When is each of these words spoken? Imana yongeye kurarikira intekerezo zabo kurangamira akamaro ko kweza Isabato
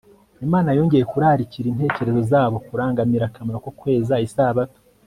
Imana 0.45 0.69
yongeye 0.77 1.03
kurarikira 1.11 1.67
intekerezo 1.69 2.21
zabo 2.31 2.55
kurangamira 2.67 3.23
akamaro 3.29 3.57
ko 3.65 3.71
kweza 3.79 4.15
Isabato 4.27 4.79